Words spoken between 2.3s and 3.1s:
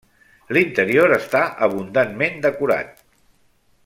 decorat.